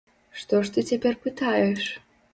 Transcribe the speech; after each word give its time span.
Што 0.43 0.61
ж 0.69 0.73
ты 0.77 0.85
цяпер 0.93 1.19
пытаеш! 1.27 1.83